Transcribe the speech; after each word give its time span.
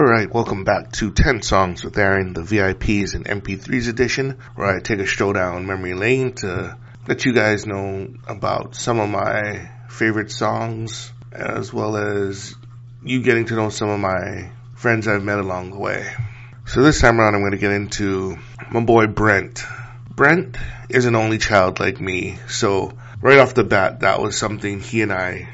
Alright, 0.00 0.32
welcome 0.32 0.64
back 0.64 0.92
to 0.92 1.10
10 1.10 1.42
Songs 1.42 1.84
with 1.84 1.98
Aaron, 1.98 2.32
the 2.32 2.40
VIPs 2.40 3.14
and 3.14 3.26
MP3s 3.26 3.86
edition, 3.86 4.38
where 4.54 4.66
I 4.66 4.80
take 4.80 4.98
a 4.98 5.06
stroll 5.06 5.34
down 5.34 5.66
memory 5.66 5.92
lane 5.92 6.32
to 6.36 6.78
let 7.06 7.26
you 7.26 7.34
guys 7.34 7.66
know 7.66 8.08
about 8.26 8.74
some 8.74 8.98
of 8.98 9.10
my 9.10 9.70
favorite 9.90 10.30
songs, 10.30 11.12
as 11.32 11.70
well 11.70 11.98
as 11.98 12.54
you 13.04 13.22
getting 13.22 13.44
to 13.44 13.56
know 13.56 13.68
some 13.68 13.90
of 13.90 14.00
my 14.00 14.50
friends 14.74 15.06
I've 15.06 15.22
met 15.22 15.38
along 15.38 15.72
the 15.72 15.78
way. 15.78 16.10
So 16.64 16.82
this 16.82 17.02
time 17.02 17.20
around 17.20 17.34
I'm 17.34 17.42
going 17.42 17.52
to 17.52 17.58
get 17.58 17.72
into 17.72 18.38
my 18.70 18.80
boy 18.80 19.06
Brent. 19.06 19.62
Brent 20.08 20.56
is 20.88 21.04
an 21.04 21.14
only 21.14 21.36
child 21.36 21.78
like 21.78 22.00
me, 22.00 22.38
so 22.48 22.94
right 23.20 23.38
off 23.38 23.52
the 23.52 23.64
bat 23.64 24.00
that 24.00 24.22
was 24.22 24.38
something 24.38 24.80
he 24.80 25.02
and 25.02 25.12
I 25.12 25.50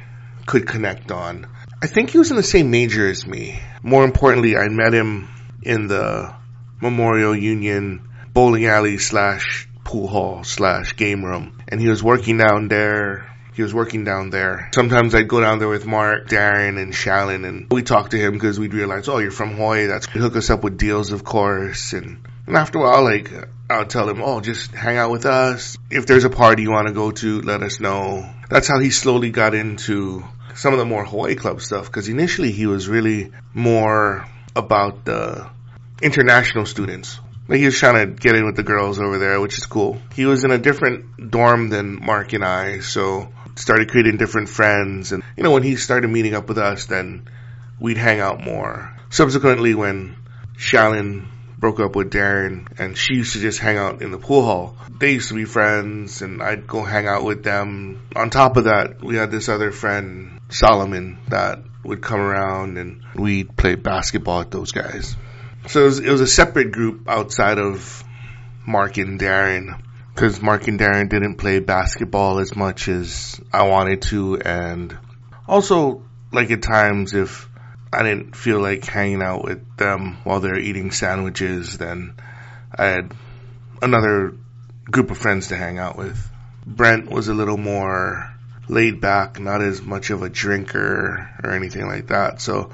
could 0.46 0.68
connect 0.68 1.10
on. 1.10 1.48
I 1.82 1.88
think 1.88 2.10
he 2.10 2.18
was 2.18 2.30
in 2.30 2.36
the 2.36 2.42
same 2.42 2.70
major 2.70 3.06
as 3.06 3.26
me. 3.26 3.60
More 3.82 4.04
importantly, 4.04 4.56
I 4.56 4.68
met 4.68 4.94
him 4.94 5.28
in 5.62 5.88
the 5.88 6.34
Memorial 6.80 7.36
Union 7.36 8.08
bowling 8.32 8.66
alley 8.66 8.96
slash 8.96 9.68
pool 9.84 10.08
hall 10.08 10.42
slash 10.42 10.96
game 10.96 11.24
room. 11.24 11.58
And 11.68 11.80
he 11.80 11.88
was 11.88 12.02
working 12.02 12.38
down 12.38 12.68
there. 12.68 13.30
He 13.54 13.62
was 13.62 13.74
working 13.74 14.04
down 14.04 14.30
there. 14.30 14.70
Sometimes 14.74 15.14
I'd 15.14 15.28
go 15.28 15.40
down 15.40 15.58
there 15.58 15.68
with 15.68 15.86
Mark, 15.86 16.28
Darren, 16.28 16.80
and 16.80 16.92
Shallon, 16.92 17.46
and 17.46 17.66
we 17.70 17.82
talk 17.82 18.10
to 18.10 18.18
him 18.18 18.32
because 18.32 18.58
we'd 18.58 18.74
realize, 18.74 19.08
oh, 19.08 19.18
you're 19.18 19.30
from 19.30 19.54
Hawaii. 19.54 19.86
That's 19.86 20.06
hook 20.06 20.36
us 20.36 20.50
up 20.50 20.64
with 20.64 20.78
deals, 20.78 21.12
of 21.12 21.24
course. 21.24 21.92
And, 21.92 22.26
and 22.46 22.56
after 22.56 22.78
a 22.78 22.82
while, 22.82 23.04
like, 23.04 23.30
I'll 23.68 23.86
tell 23.86 24.08
him, 24.08 24.22
oh, 24.22 24.40
just 24.40 24.72
hang 24.72 24.96
out 24.98 25.10
with 25.10 25.24
us. 25.24 25.76
If 25.90 26.06
there's 26.06 26.24
a 26.24 26.30
party 26.30 26.62
you 26.62 26.70
want 26.70 26.88
to 26.88 26.94
go 26.94 27.10
to, 27.10 27.40
let 27.40 27.62
us 27.62 27.80
know. 27.80 28.30
That's 28.50 28.68
how 28.68 28.78
he 28.78 28.90
slowly 28.90 29.30
got 29.30 29.54
into 29.54 30.22
some 30.56 30.72
of 30.72 30.78
the 30.78 30.84
more 30.84 31.04
Hawaii 31.04 31.34
Club 31.34 31.60
stuff 31.60 31.86
because 31.86 32.08
initially 32.08 32.50
he 32.50 32.66
was 32.66 32.88
really 32.88 33.32
more 33.54 34.26
about 34.54 35.04
the 35.04 35.48
international 36.02 36.66
students. 36.66 37.20
Like 37.48 37.60
he 37.60 37.66
was 37.66 37.78
trying 37.78 38.06
to 38.06 38.12
get 38.12 38.34
in 38.34 38.44
with 38.44 38.56
the 38.56 38.62
girls 38.62 38.98
over 38.98 39.18
there, 39.18 39.40
which 39.40 39.56
is 39.56 39.66
cool. 39.66 40.00
He 40.14 40.26
was 40.26 40.44
in 40.44 40.50
a 40.50 40.58
different 40.58 41.30
dorm 41.30 41.68
than 41.68 42.04
Mark 42.04 42.32
and 42.32 42.44
I, 42.44 42.80
so 42.80 43.32
started 43.54 43.90
creating 43.90 44.16
different 44.16 44.48
friends. 44.48 45.12
And 45.12 45.22
you 45.36 45.42
know, 45.42 45.52
when 45.52 45.62
he 45.62 45.76
started 45.76 46.08
meeting 46.08 46.34
up 46.34 46.48
with 46.48 46.58
us, 46.58 46.86
then 46.86 47.28
we'd 47.78 47.98
hang 47.98 48.20
out 48.20 48.42
more. 48.42 48.96
Subsequently, 49.10 49.74
when 49.74 50.16
Shallon 50.58 51.28
broke 51.58 51.80
up 51.80 51.96
with 51.96 52.10
Darren 52.10 52.66
and 52.78 52.96
she 52.96 53.14
used 53.14 53.32
to 53.32 53.40
just 53.40 53.58
hang 53.58 53.76
out 53.76 54.02
in 54.02 54.10
the 54.10 54.18
pool 54.18 54.44
hall. 54.44 54.76
They 54.98 55.12
used 55.12 55.28
to 55.28 55.34
be 55.34 55.44
friends 55.44 56.22
and 56.22 56.42
I'd 56.42 56.66
go 56.66 56.82
hang 56.82 57.06
out 57.06 57.24
with 57.24 57.42
them. 57.42 58.02
On 58.14 58.30
top 58.30 58.56
of 58.56 58.64
that, 58.64 59.02
we 59.02 59.16
had 59.16 59.30
this 59.30 59.48
other 59.48 59.72
friend, 59.72 60.35
Solomon, 60.48 61.18
that 61.28 61.60
would 61.84 62.02
come 62.02 62.20
around 62.20 62.78
and 62.78 63.02
we'd 63.14 63.56
play 63.56 63.74
basketball 63.74 64.40
with 64.40 64.50
those 64.50 64.72
guys. 64.72 65.16
So 65.68 65.82
it 65.82 65.84
was, 65.84 65.98
it 66.00 66.10
was 66.10 66.20
a 66.20 66.26
separate 66.26 66.72
group 66.72 67.08
outside 67.08 67.58
of 67.58 68.04
Mark 68.66 68.98
and 68.98 69.18
Darren 69.18 69.80
because 70.14 70.40
Mark 70.40 70.66
and 70.68 70.78
Darren 70.78 71.08
didn't 71.08 71.36
play 71.36 71.58
basketball 71.58 72.38
as 72.38 72.56
much 72.56 72.88
as 72.88 73.40
I 73.52 73.68
wanted 73.68 74.02
to 74.02 74.38
and 74.40 74.96
also 75.46 76.02
like 76.32 76.50
at 76.50 76.62
times 76.62 77.14
if 77.14 77.48
I 77.92 78.02
didn't 78.02 78.34
feel 78.34 78.60
like 78.60 78.84
hanging 78.84 79.22
out 79.22 79.44
with 79.44 79.76
them 79.76 80.18
while 80.24 80.40
they're 80.40 80.58
eating 80.58 80.90
sandwiches, 80.90 81.78
then 81.78 82.14
I 82.76 82.86
had 82.86 83.14
another 83.80 84.34
group 84.84 85.10
of 85.10 85.18
friends 85.18 85.48
to 85.48 85.56
hang 85.56 85.78
out 85.78 85.96
with. 85.96 86.30
Brent 86.66 87.10
was 87.10 87.28
a 87.28 87.34
little 87.34 87.56
more 87.56 88.35
laid 88.68 89.00
back, 89.00 89.38
not 89.38 89.62
as 89.62 89.82
much 89.82 90.10
of 90.10 90.22
a 90.22 90.28
drinker 90.28 91.28
or 91.42 91.50
anything 91.50 91.86
like 91.86 92.08
that. 92.08 92.40
So 92.40 92.70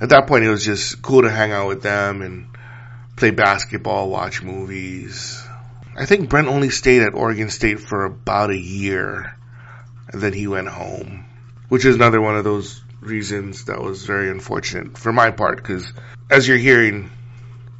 at 0.00 0.10
that 0.10 0.26
point, 0.26 0.44
it 0.44 0.50
was 0.50 0.64
just 0.64 1.02
cool 1.02 1.22
to 1.22 1.30
hang 1.30 1.52
out 1.52 1.68
with 1.68 1.82
them 1.82 2.22
and 2.22 2.46
play 3.16 3.30
basketball, 3.30 4.08
watch 4.08 4.42
movies. 4.42 5.42
I 5.96 6.06
think 6.06 6.30
Brent 6.30 6.48
only 6.48 6.70
stayed 6.70 7.02
at 7.02 7.14
Oregon 7.14 7.50
State 7.50 7.80
for 7.80 8.04
about 8.04 8.50
a 8.50 8.56
year, 8.56 9.36
and 10.08 10.22
then 10.22 10.32
he 10.32 10.46
went 10.46 10.68
home, 10.68 11.26
which 11.68 11.84
is 11.84 11.96
another 11.96 12.20
one 12.20 12.36
of 12.36 12.44
those 12.44 12.82
reasons 13.00 13.66
that 13.66 13.80
was 13.80 14.04
very 14.04 14.30
unfortunate 14.30 14.98
for 14.98 15.12
my 15.12 15.30
part 15.30 15.56
because 15.56 15.90
as 16.30 16.46
you're 16.46 16.58
hearing 16.58 17.10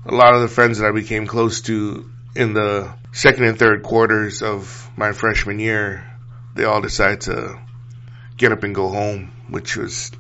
a 0.07 0.15
lot 0.15 0.35
of 0.35 0.41
the 0.41 0.49
friends 0.49 0.79
that 0.79 0.89
I 0.89 0.93
became 0.93 1.27
close 1.27 1.61
to 1.63 2.11
in 2.35 2.55
the 2.55 2.91
second 3.13 3.45
and 3.45 3.59
third 3.59 3.83
quarters 3.83 4.43
of 4.43 4.91
my 4.97 5.13
freshman 5.13 5.59
year 5.59 6.10
they 6.55 6.65
all 6.65 6.81
decided 6.81 7.23
to 7.23 7.59
get 8.37 8.53
up 8.53 8.63
and 8.63 8.75
go 8.75 8.89
home 8.89 9.33
which 9.49 9.77
was 9.77 10.11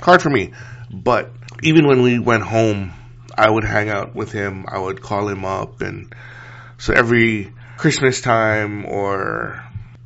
hard 0.00 0.22
for 0.22 0.30
me 0.30 0.52
but 0.92 1.30
even 1.62 1.86
when 1.86 2.02
we 2.02 2.18
went 2.18 2.42
home 2.42 2.92
I 3.36 3.48
would 3.48 3.64
hang 3.64 3.88
out 3.88 4.14
with 4.14 4.32
him 4.32 4.66
I 4.68 4.78
would 4.78 5.00
call 5.00 5.28
him 5.28 5.44
up 5.44 5.80
and 5.80 6.14
so 6.78 6.92
every 6.94 7.52
Christmas 7.76 8.20
time 8.20 8.86
or 8.86 9.62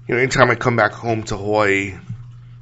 you 0.09 0.15
know 0.15 0.21
anytime 0.21 0.51
I 0.51 0.55
come 0.55 0.77
back 0.77 0.93
home 0.93 1.23
to 1.25 1.37
Hawaii 1.37 1.95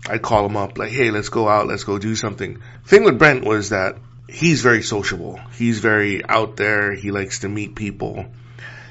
I'd 0.09 0.23
call 0.23 0.47
him 0.47 0.57
up 0.57 0.79
like, 0.79 0.91
hey, 0.91 1.11
let's 1.11 1.29
go 1.29 1.49
out, 1.49 1.69
let's 1.69 1.85
go 1.85 1.99
do 1.99 2.17
something. 2.17 2.61
Thing 2.85 3.05
with 3.05 3.19
Brent 3.19 3.45
was 3.45 3.69
that 3.69 3.99
he's 4.29 4.61
very 4.61 4.83
sociable. 4.83 5.39
He's 5.57 5.79
very 5.79 6.25
out 6.25 6.57
there. 6.57 6.93
He 6.93 7.12
likes 7.12 7.41
to 7.41 7.49
meet 7.49 7.77
people. 7.77 8.27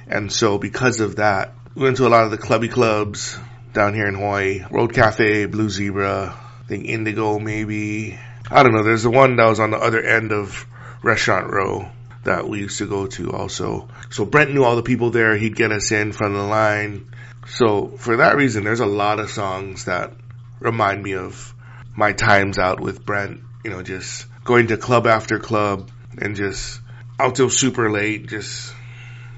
And 0.07 0.31
so 0.31 0.57
because 0.57 1.01
of 1.01 1.17
that, 1.17 1.53
we 1.75 1.83
went 1.83 1.97
to 1.97 2.07
a 2.07 2.09
lot 2.09 2.23
of 2.23 2.31
the 2.31 2.37
clubby 2.37 2.69
clubs 2.69 3.37
down 3.73 3.93
here 3.93 4.07
in 4.07 4.15
Hawaii. 4.15 4.63
Road 4.69 4.93
Cafe, 4.93 5.45
Blue 5.45 5.69
Zebra, 5.69 6.37
I 6.37 6.67
think 6.67 6.85
Indigo 6.85 7.39
maybe. 7.39 8.17
I 8.49 8.63
don't 8.63 8.73
know. 8.73 8.83
There's 8.83 9.03
the 9.03 9.09
one 9.09 9.35
that 9.37 9.45
was 9.47 9.59
on 9.59 9.71
the 9.71 9.77
other 9.77 10.01
end 10.01 10.31
of 10.31 10.65
Restaurant 11.03 11.51
Row 11.51 11.89
that 12.23 12.47
we 12.47 12.59
used 12.59 12.77
to 12.79 12.87
go 12.87 13.07
to 13.07 13.31
also. 13.31 13.89
So 14.09 14.25
Brent 14.25 14.53
knew 14.53 14.63
all 14.63 14.75
the 14.75 14.83
people 14.83 15.09
there. 15.09 15.35
He'd 15.35 15.55
get 15.55 15.71
us 15.71 15.91
in 15.91 16.11
from 16.11 16.33
the 16.33 16.43
line. 16.43 17.07
So 17.47 17.87
for 17.97 18.17
that 18.17 18.35
reason, 18.35 18.63
there's 18.63 18.79
a 18.79 18.85
lot 18.85 19.19
of 19.19 19.29
songs 19.29 19.85
that 19.85 20.13
remind 20.59 21.01
me 21.01 21.13
of 21.15 21.53
my 21.95 22.13
times 22.13 22.57
out 22.57 22.79
with 22.79 23.05
Brent, 23.05 23.41
you 23.63 23.71
know, 23.71 23.81
just 23.81 24.27
going 24.43 24.67
to 24.67 24.77
club 24.77 25.07
after 25.07 25.39
club 25.39 25.89
and 26.17 26.35
just 26.35 26.79
out 27.19 27.35
till 27.35 27.49
super 27.49 27.89
late, 27.89 28.27
just 28.27 28.73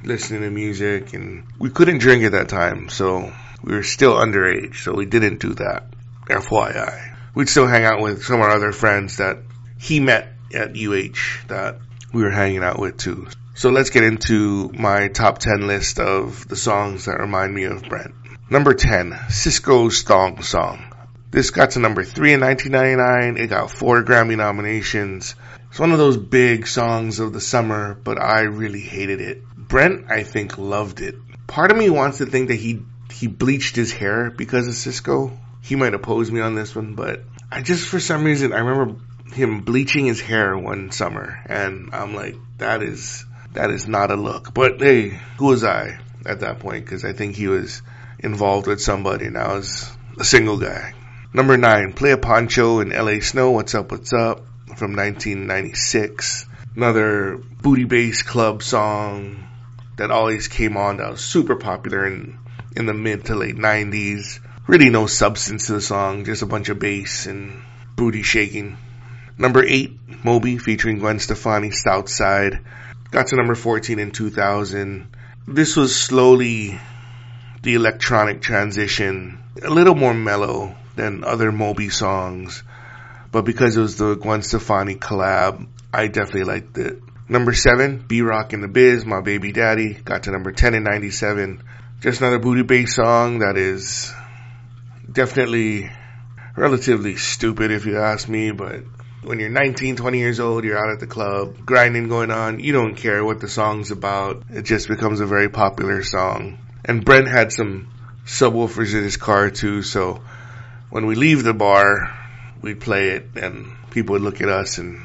listening 0.05 0.41
to 0.41 0.49
music. 0.49 1.13
And 1.13 1.43
we 1.59 1.69
couldn't 1.69 1.99
drink 1.99 2.23
at 2.23 2.33
that 2.33 2.49
time, 2.49 2.89
so 2.89 3.31
we 3.63 3.73
were 3.73 3.83
still 3.83 4.13
underage, 4.15 4.83
so 4.83 4.93
we 4.93 5.05
didn't 5.05 5.39
do 5.39 5.53
that. 5.55 5.85
FYI. 6.25 7.15
We'd 7.35 7.49
still 7.49 7.67
hang 7.67 7.83
out 7.83 8.01
with 8.01 8.23
some 8.23 8.35
of 8.35 8.41
our 8.41 8.55
other 8.55 8.71
friends 8.71 9.17
that 9.17 9.39
he 9.79 9.99
met 9.99 10.33
at 10.53 10.77
UH 10.77 11.47
that 11.47 11.79
we 12.13 12.21
were 12.23 12.29
hanging 12.29 12.63
out 12.63 12.79
with 12.79 12.97
too. 12.97 13.27
So 13.55 13.69
let's 13.69 13.89
get 13.89 14.03
into 14.03 14.71
my 14.73 15.09
top 15.09 15.37
10 15.39 15.67
list 15.67 15.99
of 15.99 16.47
the 16.47 16.55
songs 16.55 17.05
that 17.05 17.19
remind 17.19 17.53
me 17.53 17.65
of 17.65 17.83
Brent. 17.83 18.13
Number 18.49 18.73
10, 18.73 19.11
Sisqó's 19.29 20.03
Thong 20.03 20.41
Song. 20.41 20.93
This 21.31 21.49
got 21.49 21.71
to 21.71 21.79
number 21.79 22.03
three 22.03 22.33
in 22.33 22.41
1999. 22.41 23.43
It 23.43 23.47
got 23.47 23.71
four 23.71 24.03
Grammy 24.03 24.37
nominations. 24.37 25.35
It's 25.69 25.79
one 25.79 25.91
of 25.91 25.97
those 25.97 26.17
big 26.17 26.67
songs 26.67 27.19
of 27.19 27.33
the 27.33 27.41
summer, 27.41 27.95
but 27.95 28.21
I 28.21 28.41
really 28.41 28.81
hated 28.81 29.21
it. 29.21 29.41
Brent, 29.73 30.11
I 30.11 30.21
think, 30.21 30.59
loved 30.59 31.01
it. 31.01 31.15
Part 31.47 31.71
of 31.71 31.77
me 31.77 31.89
wants 31.89 32.19
to 32.19 32.27
think 32.27 32.49
that 32.49 32.57
he 32.57 32.83
he 33.11 33.25
bleached 33.25 33.75
his 33.75 33.91
hair 33.91 34.29
because 34.29 34.67
of 34.67 34.75
Sisqó. 34.75 35.35
He 35.63 35.75
might 35.75 35.95
oppose 35.95 36.29
me 36.29 36.41
on 36.41 36.53
this 36.53 36.75
one, 36.75 36.93
but 36.93 37.23
I 37.51 37.63
just 37.63 37.87
for 37.87 37.99
some 37.99 38.23
reason 38.23 38.53
I 38.53 38.59
remember 38.59 39.01
him 39.33 39.61
bleaching 39.61 40.05
his 40.05 40.21
hair 40.21 40.55
one 40.55 40.91
summer, 40.91 41.41
and 41.47 41.89
I'm 41.91 42.13
like, 42.13 42.35
that 42.59 42.83
is 42.83 43.25
that 43.53 43.71
is 43.71 43.87
not 43.87 44.11
a 44.11 44.15
look. 44.15 44.53
But 44.53 44.79
hey, 44.79 45.19
who 45.37 45.47
was 45.47 45.63
I 45.63 45.97
at 46.23 46.41
that 46.41 46.59
point? 46.59 46.85
Because 46.85 47.03
I 47.03 47.13
think 47.13 47.35
he 47.35 47.47
was 47.47 47.81
involved 48.19 48.67
with 48.67 48.79
somebody, 48.79 49.25
and 49.25 49.39
I 49.39 49.55
was 49.55 49.89
a 50.19 50.23
single 50.23 50.59
guy. 50.59 50.93
Number 51.33 51.57
nine, 51.57 51.93
Playa 51.93 52.19
Poncho 52.19 52.79
in 52.79 52.89
LA 52.89 53.21
Sno, 53.21 53.49
What's 53.49 53.73
Up, 53.73 53.89
What's 53.89 54.13
Up 54.13 54.45
from 54.77 54.95
1996. 54.95 56.45
Another 56.75 57.37
booty 57.63 57.85
bass 57.85 58.21
club 58.21 58.61
song 58.61 59.49
that 59.97 60.11
always 60.11 60.47
came 60.47 60.77
on 60.77 60.97
that 60.97 61.11
was 61.11 61.21
super 61.21 61.55
popular 61.55 62.05
in, 62.05 62.37
in 62.75 62.85
the 62.85 62.93
mid 62.93 63.25
to 63.25 63.35
late 63.35 63.55
90s. 63.55 64.39
Really 64.67 64.89
no 64.89 65.07
substance 65.07 65.67
to 65.67 65.73
the 65.73 65.81
song, 65.81 66.25
just 66.25 66.41
a 66.41 66.45
bunch 66.45 66.69
of 66.69 66.79
bass 66.79 67.25
and 67.25 67.61
booty 67.95 68.23
shaking. 68.23 68.77
Number 69.37 69.63
eight, 69.63 69.97
Moby 70.23 70.57
featuring 70.57 70.99
Gwen 70.99 71.19
Stefani, 71.19 71.71
Southside. 71.71 72.59
Got 73.11 73.27
to 73.27 73.35
number 73.35 73.55
14 73.55 73.99
in 73.99 74.11
2000. 74.11 75.07
This 75.47 75.75
was 75.75 75.95
slowly 75.95 76.79
the 77.61 77.75
electronic 77.75 78.41
transition, 78.41 79.39
a 79.61 79.69
little 79.69 79.95
more 79.95 80.13
mellow, 80.13 80.75
than 80.95 81.23
other 81.23 81.51
Moby 81.51 81.89
songs. 81.89 82.63
But 83.31 83.43
because 83.43 83.75
it 83.75 83.81
was 83.81 83.97
the 83.97 84.15
Gwen 84.15 84.43
Stefani 84.43 84.95
collab, 84.95 85.67
I 85.91 86.07
definitely 86.07 86.43
liked 86.43 86.77
it. 86.77 87.01
Number 87.33 87.53
seven, 87.53 87.97
B-Rock 87.97 88.53
and 88.53 88.61
the 88.61 88.67
Biz, 88.67 89.07
My 89.07 89.19
Baby 89.19 89.51
Daddy, 89.51 89.95
got 89.95 90.21
to 90.23 90.31
number 90.31 90.51
10 90.51 90.75
in 90.75 90.83
97. 90.83 91.63
Just 91.99 92.21
another 92.21 92.37
booty 92.37 92.61
bass 92.61 92.95
song 92.95 93.39
that 93.39 93.57
is 93.57 94.13
definitely 95.11 95.89
relatively 96.55 97.15
stupid 97.15 97.71
if 97.71 97.87
you 97.87 97.97
ask 97.97 98.29
me, 98.29 98.51
but 98.51 98.83
when 99.23 99.39
you're 99.39 99.49
19, 99.49 99.95
20 99.95 100.19
years 100.19 100.39
old, 100.39 100.63
you're 100.63 100.77
out 100.77 100.93
at 100.93 100.99
the 100.99 101.07
club, 101.07 101.65
grinding 101.65 102.07
going 102.07 102.29
on, 102.29 102.59
you 102.59 102.71
don't 102.71 102.93
care 102.93 103.25
what 103.25 103.39
the 103.39 103.49
song's 103.49 103.89
about. 103.89 104.43
It 104.51 104.61
just 104.61 104.87
becomes 104.87 105.19
a 105.19 105.25
very 105.25 105.49
popular 105.49 106.03
song. 106.03 106.59
And 106.85 107.03
Brent 107.03 107.27
had 107.27 107.51
some 107.51 107.87
subwoofers 108.27 108.93
in 108.93 109.01
his 109.01 109.17
car 109.17 109.49
too, 109.49 109.81
so 109.81 110.21
when 110.91 111.07
we 111.07 111.15
leave 111.15 111.43
the 111.43 111.55
bar, 111.55 112.15
we'd 112.61 112.79
play 112.79 113.09
it 113.09 113.29
and 113.37 113.71
people 113.89 114.13
would 114.13 114.21
look 114.21 114.39
at 114.39 114.49
us 114.49 114.77
and 114.77 115.03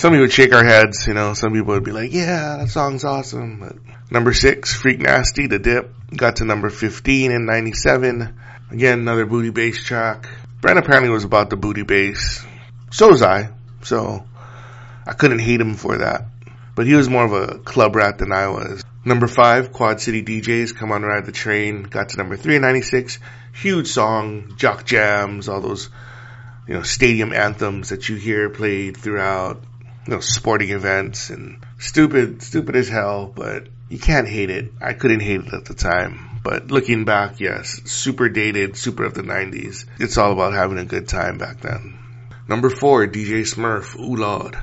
some 0.00 0.12
people 0.12 0.22
would 0.22 0.32
shake 0.32 0.54
our 0.54 0.64
heads, 0.64 1.06
you 1.06 1.12
know, 1.12 1.34
some 1.34 1.52
people 1.52 1.74
would 1.74 1.84
be 1.84 1.92
like, 1.92 2.10
yeah, 2.10 2.56
that 2.56 2.70
song's 2.70 3.04
awesome. 3.04 3.60
But 3.60 3.76
number 4.10 4.32
six, 4.32 4.72
Freak 4.72 4.98
Nasty, 4.98 5.46
The 5.46 5.58
Dip, 5.58 5.92
got 6.16 6.36
to 6.36 6.46
number 6.46 6.70
15 6.70 7.30
in 7.30 7.44
97. 7.44 8.34
Again, 8.70 9.00
another 9.00 9.26
booty 9.26 9.50
bass 9.50 9.84
track. 9.84 10.26
Brent 10.62 10.78
apparently 10.78 11.10
was 11.10 11.24
about 11.24 11.50
the 11.50 11.56
booty 11.56 11.82
bass. 11.82 12.42
So 12.90 13.08
was 13.08 13.20
I. 13.20 13.50
So 13.82 14.24
I 15.06 15.12
couldn't 15.12 15.40
hate 15.40 15.60
him 15.60 15.74
for 15.74 15.98
that. 15.98 16.24
But 16.74 16.86
he 16.86 16.94
was 16.94 17.10
more 17.10 17.26
of 17.26 17.32
a 17.34 17.58
club 17.58 17.94
rat 17.94 18.16
than 18.16 18.32
I 18.32 18.48
was. 18.48 18.82
Number 19.04 19.26
five, 19.26 19.70
Quad 19.70 20.00
City 20.00 20.22
DJs, 20.22 20.76
Come 20.76 20.92
On 20.92 21.02
Ride 21.02 21.26
the 21.26 21.32
Train, 21.32 21.82
got 21.82 22.08
to 22.10 22.16
number 22.16 22.38
three 22.38 22.56
in 22.56 22.62
96. 22.62 23.18
Huge 23.52 23.88
song, 23.88 24.54
jock 24.56 24.86
jams, 24.86 25.46
all 25.50 25.60
those, 25.60 25.90
you 26.66 26.72
know, 26.72 26.82
stadium 26.82 27.34
anthems 27.34 27.90
that 27.90 28.08
you 28.08 28.16
hear 28.16 28.48
played 28.48 28.96
throughout, 28.96 29.62
you 30.10 30.16
know, 30.16 30.20
sporting 30.20 30.70
events 30.70 31.30
and 31.30 31.64
stupid, 31.78 32.42
stupid 32.42 32.74
as 32.74 32.88
hell, 32.88 33.32
but 33.32 33.68
you 33.88 33.96
can't 33.96 34.26
hate 34.26 34.50
it. 34.50 34.72
I 34.80 34.92
couldn't 34.92 35.20
hate 35.20 35.42
it 35.42 35.54
at 35.54 35.66
the 35.66 35.74
time. 35.74 36.40
But 36.42 36.72
looking 36.72 37.04
back, 37.04 37.38
yes, 37.38 37.80
super 37.84 38.28
dated, 38.28 38.76
super 38.76 39.04
of 39.04 39.14
the 39.14 39.22
90s. 39.22 39.84
It's 40.00 40.18
all 40.18 40.32
about 40.32 40.52
having 40.52 40.78
a 40.78 40.84
good 40.84 41.06
time 41.06 41.38
back 41.38 41.60
then. 41.60 41.96
Number 42.48 42.70
four, 42.70 43.06
DJ 43.06 43.42
Smurf, 43.42 43.96
Ooh 43.96 44.16
Lord. 44.16 44.58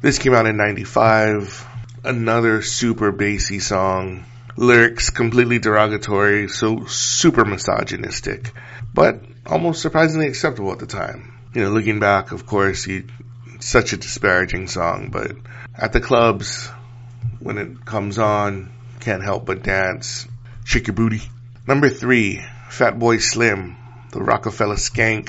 This 0.00 0.18
came 0.18 0.32
out 0.32 0.46
in 0.46 0.56
95. 0.56 1.66
Another 2.02 2.62
super 2.62 3.12
bassy 3.12 3.58
song. 3.58 4.24
Lyrics 4.56 5.10
completely 5.10 5.58
derogatory, 5.58 6.48
so 6.48 6.86
super 6.86 7.44
misogynistic, 7.44 8.52
but 8.94 9.20
almost 9.44 9.82
surprisingly 9.82 10.28
acceptable 10.28 10.72
at 10.72 10.78
the 10.78 10.86
time. 10.86 11.34
You 11.54 11.64
know, 11.64 11.70
looking 11.70 12.00
back, 12.00 12.32
of 12.32 12.46
course, 12.46 12.84
he, 12.84 13.04
such 13.68 13.92
a 13.92 13.98
disparaging 13.98 14.66
song, 14.66 15.10
but 15.10 15.36
at 15.74 15.92
the 15.92 16.00
clubs, 16.00 16.70
when 17.38 17.58
it 17.58 17.84
comes 17.84 18.16
on, 18.16 18.72
can't 19.00 19.22
help 19.22 19.44
but 19.44 19.62
dance. 19.62 20.26
Shake 20.64 20.86
your 20.86 20.94
booty. 20.94 21.20
Number 21.66 21.90
three, 21.90 22.42
Fatboy 22.70 23.20
Slim, 23.20 23.76
the 24.10 24.22
Rockefeller 24.22 24.76
Skank 24.76 25.28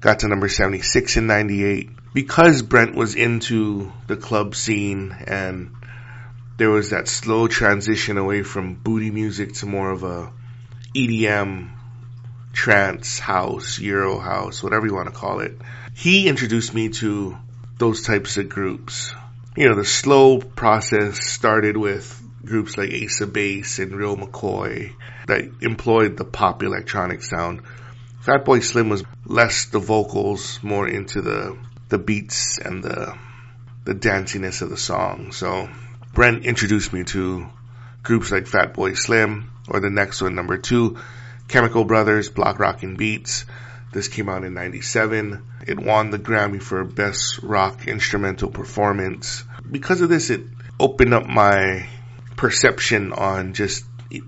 got 0.00 0.20
to 0.20 0.28
number 0.28 0.48
76 0.48 1.18
in 1.18 1.26
98. 1.26 1.90
Because 2.14 2.62
Brent 2.62 2.94
was 2.94 3.14
into 3.16 3.92
the 4.06 4.16
club 4.16 4.54
scene 4.54 5.14
and 5.26 5.72
there 6.56 6.70
was 6.70 6.90
that 6.90 7.06
slow 7.06 7.48
transition 7.48 8.16
away 8.16 8.44
from 8.44 8.76
booty 8.76 9.10
music 9.10 9.52
to 9.56 9.66
more 9.66 9.90
of 9.90 10.04
a 10.04 10.32
EDM, 10.96 11.68
trance 12.52 13.18
house, 13.18 13.78
Euro 13.78 14.18
house, 14.18 14.62
whatever 14.62 14.86
you 14.86 14.94
want 14.94 15.08
to 15.08 15.14
call 15.14 15.40
it. 15.40 15.56
He 15.94 16.28
introduced 16.28 16.74
me 16.74 16.90
to 16.90 17.36
those 17.78 18.02
types 18.02 18.36
of 18.36 18.48
groups. 18.48 19.12
You 19.56 19.68
know, 19.68 19.74
the 19.74 19.84
slow 19.84 20.38
process 20.38 21.26
started 21.26 21.76
with 21.76 22.22
groups 22.44 22.76
like 22.76 22.90
Ace 22.90 23.20
of 23.20 23.32
Base 23.32 23.78
and 23.78 23.94
Real 23.94 24.16
McCoy 24.16 24.92
that 25.26 25.50
employed 25.60 26.16
the 26.16 26.24
pop 26.24 26.62
electronic 26.62 27.22
sound. 27.22 27.62
Fatboy 28.24 28.62
Slim 28.62 28.88
was 28.88 29.04
less 29.26 29.66
the 29.66 29.78
vocals, 29.78 30.60
more 30.62 30.88
into 30.88 31.22
the 31.22 31.56
the 31.88 31.98
beats 31.98 32.58
and 32.58 32.82
the 32.82 33.16
the 33.84 33.94
danciness 33.94 34.62
of 34.62 34.70
the 34.70 34.76
song. 34.76 35.32
So 35.32 35.68
Brent 36.14 36.44
introduced 36.44 36.92
me 36.92 37.04
to 37.04 37.48
groups 38.02 38.30
like 38.30 38.44
Fatboy 38.44 38.96
Slim, 38.96 39.50
or 39.68 39.80
the 39.80 39.90
next 39.90 40.22
one, 40.22 40.34
number 40.34 40.58
two, 40.58 40.98
Chemical 41.52 41.84
Brothers, 41.84 42.30
Block 42.30 42.58
Rockin' 42.58 42.96
Beats. 42.96 43.44
This 43.92 44.08
came 44.08 44.30
out 44.30 44.42
in 44.42 44.54
97. 44.54 45.42
It 45.66 45.78
won 45.78 46.08
the 46.08 46.18
Grammy 46.18 46.62
for 46.62 46.82
Best 46.82 47.40
Rock 47.42 47.86
Instrumental 47.86 48.50
Performance. 48.50 49.44
Because 49.70 50.00
of 50.00 50.08
this, 50.08 50.30
it 50.30 50.40
opened 50.80 51.12
up 51.12 51.26
my 51.26 51.86
perception 52.36 53.12
on 53.12 53.52
just 53.52 53.84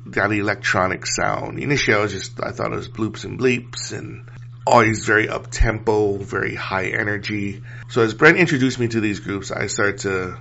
that 0.06 0.32
electronic 0.32 1.06
sound. 1.06 1.58
Initially, 1.58 1.96
I 1.96 2.00
was 2.02 2.12
just, 2.12 2.42
I 2.42 2.52
thought 2.52 2.74
it 2.74 2.76
was 2.76 2.90
bloops 2.90 3.24
and 3.24 3.40
bleeps 3.40 3.96
and 3.96 4.28
always 4.66 5.06
very 5.06 5.26
up 5.26 5.50
tempo, 5.50 6.18
very 6.18 6.54
high 6.54 6.88
energy. 6.88 7.62
So 7.88 8.02
as 8.02 8.12
Brent 8.12 8.36
introduced 8.36 8.78
me 8.78 8.88
to 8.88 9.00
these 9.00 9.20
groups, 9.20 9.50
I 9.50 9.68
started 9.68 9.98
to 10.00 10.38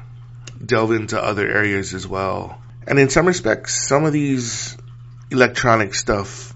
delve 0.65 0.91
into 0.91 1.17
other 1.17 1.47
areas 1.47 1.93
as 1.93 2.05
well. 2.05 2.61
And 2.85 2.99
in 2.99 3.07
some 3.07 3.25
respects, 3.25 3.87
some 3.87 4.03
of 4.03 4.11
these 4.11 4.77
electronic 5.31 5.93
stuff, 5.93 6.53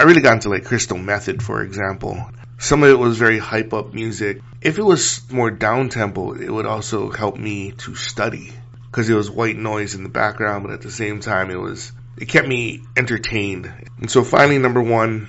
I 0.00 0.04
really 0.04 0.22
got 0.22 0.32
into 0.32 0.48
like 0.48 0.64
Crystal 0.64 0.96
Method, 0.96 1.42
for 1.42 1.62
example. 1.62 2.26
Some 2.56 2.82
of 2.82 2.88
it 2.88 2.98
was 2.98 3.18
very 3.18 3.38
hype 3.38 3.74
up 3.74 3.92
music. 3.92 4.40
If 4.62 4.78
it 4.78 4.82
was 4.82 5.30
more 5.30 5.50
down 5.50 5.90
tempo, 5.90 6.32
it 6.32 6.48
would 6.48 6.64
also 6.64 7.10
help 7.10 7.36
me 7.36 7.72
to 7.72 7.94
study 7.94 8.50
because 8.86 9.10
it 9.10 9.14
was 9.14 9.30
white 9.30 9.58
noise 9.58 9.94
in 9.94 10.02
the 10.02 10.08
background, 10.08 10.64
but 10.64 10.72
at 10.72 10.80
the 10.80 10.90
same 10.90 11.20
time, 11.20 11.50
it 11.50 11.60
was 11.60 11.92
it 12.16 12.28
kept 12.28 12.48
me 12.48 12.80
entertained. 12.96 13.70
And 13.98 14.10
so 14.10 14.24
finally, 14.24 14.56
number 14.56 14.80
one, 14.80 15.28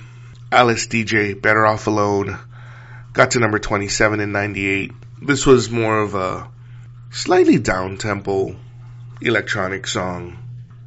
Alice 0.50 0.86
Deejay, 0.86 1.34
Better 1.34 1.66
Off 1.66 1.86
Alone, 1.86 2.38
got 3.12 3.32
to 3.32 3.40
number 3.40 3.58
27 3.58 4.20
in 4.20 4.32
98. 4.32 4.92
This 5.20 5.44
was 5.44 5.68
more 5.68 5.98
of 5.98 6.14
a 6.14 6.48
slightly 7.10 7.58
down 7.58 7.98
tempo 7.98 8.56
electronic 9.20 9.86
song, 9.86 10.38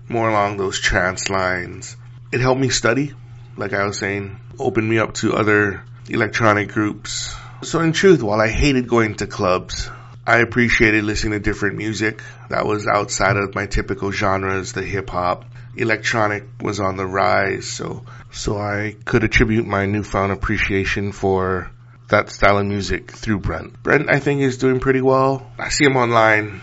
more 0.09 0.27
along 0.27 0.57
those 0.57 0.79
trance 0.79 1.29
lines. 1.29 1.95
It 2.31 2.41
helped 2.41 2.59
me 2.59 2.69
study, 2.69 3.13
like 3.57 3.73
I 3.73 3.85
was 3.85 3.97
saying, 3.97 4.37
opened 4.59 4.89
me 4.89 4.99
up 4.99 5.13
to 5.15 5.35
other 5.35 5.83
electronic 6.09 6.69
groups. 6.69 7.35
So 7.63 7.79
in 7.79 7.93
truth, 7.93 8.21
while 8.21 8.41
I 8.41 8.49
hated 8.49 8.87
going 8.87 9.15
to 9.15 9.27
clubs, 9.27 9.89
I 10.27 10.39
appreciated 10.39 11.03
listening 11.03 11.33
to 11.33 11.39
different 11.39 11.77
music 11.77 12.21
that 12.49 12.65
was 12.65 12.87
outside 12.87 13.37
of 13.37 13.55
my 13.55 13.65
typical 13.65 14.11
genres, 14.11 14.73
the 14.73 14.81
hip 14.81 15.09
hop. 15.09 15.45
Electronic 15.77 16.45
was 16.61 16.79
on 16.79 16.95
the 16.95 17.05
rise, 17.05 17.67
so, 17.67 18.05
so 18.31 18.57
I 18.57 18.95
could 19.05 19.23
attribute 19.23 19.67
my 19.67 19.85
newfound 19.85 20.31
appreciation 20.31 21.11
for 21.11 21.69
that 22.07 22.29
style 22.29 22.59
of 22.59 22.65
music 22.65 23.11
through 23.11 23.39
Brent. 23.39 23.81
Brent, 23.83 24.09
I 24.09 24.19
think, 24.19 24.41
is 24.41 24.57
doing 24.57 24.79
pretty 24.79 25.01
well. 25.01 25.51
I 25.57 25.69
see 25.69 25.85
him 25.85 25.97
online. 25.97 26.61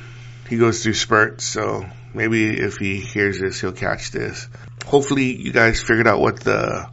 He 0.48 0.56
goes 0.56 0.82
through 0.82 0.94
spurts, 0.94 1.44
so 1.44 1.86
maybe 2.14 2.58
if 2.58 2.76
he 2.76 2.96
hears 2.96 3.40
this, 3.40 3.60
he'll 3.60 3.72
catch 3.72 4.10
this. 4.10 4.48
Hopefully 4.86 5.34
you 5.34 5.52
guys 5.52 5.80
figured 5.80 6.06
out 6.06 6.20
what 6.20 6.40
the 6.40 6.88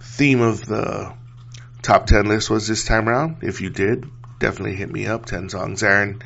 theme 0.00 0.40
of 0.40 0.64
the 0.66 1.14
top 1.82 2.06
10 2.06 2.26
list 2.26 2.50
was 2.50 2.66
this 2.66 2.84
time 2.84 3.08
around. 3.08 3.38
If 3.42 3.60
you 3.60 3.70
did, 3.70 4.06
definitely 4.38 4.76
hit 4.76 4.90
me 4.90 5.06
up, 5.06 5.26
10 5.26 5.48
songs 5.48 5.82
Aaron 5.82 6.22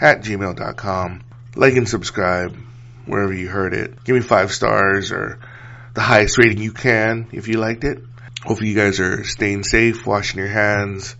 at 0.00 0.22
gmail.com. 0.22 1.22
Like 1.54 1.74
and 1.74 1.88
subscribe 1.88 2.56
wherever 3.06 3.32
you 3.32 3.48
heard 3.48 3.74
it. 3.74 4.04
Give 4.04 4.14
me 4.14 4.20
five 4.20 4.52
stars 4.52 5.12
or 5.12 5.40
the 5.94 6.02
highest 6.02 6.38
rating 6.38 6.62
you 6.62 6.72
can 6.72 7.28
if 7.32 7.48
you 7.48 7.58
liked 7.58 7.84
it. 7.84 8.02
Hopefully 8.44 8.70
you 8.70 8.76
guys 8.76 9.00
are 9.00 9.24
staying 9.24 9.64
safe, 9.64 10.06
washing 10.06 10.38
your 10.38 10.48
hands, 10.48 11.16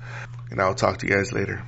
and 0.50 0.60
I'll 0.60 0.74
talk 0.74 0.98
to 0.98 1.06
you 1.06 1.14
guys 1.14 1.32
later. 1.32 1.64